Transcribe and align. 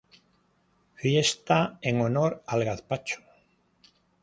Fiesta 1.01 1.77
en 1.83 2.01
honor 2.01 2.41
al 2.47 2.65
gazpacho 2.65 3.21